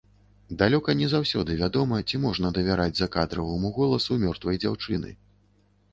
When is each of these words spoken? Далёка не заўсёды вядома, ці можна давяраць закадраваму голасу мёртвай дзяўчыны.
Далёка 0.61 0.95
не 1.01 1.09
заўсёды 1.11 1.57
вядома, 1.59 1.99
ці 2.07 2.21
можна 2.25 2.51
давяраць 2.57 2.97
закадраваму 3.03 3.73
голасу 3.79 4.21
мёртвай 4.25 4.61
дзяўчыны. 4.65 5.15